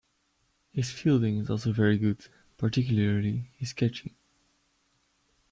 [0.71, 4.15] His fielding is also very good, particularly his catching.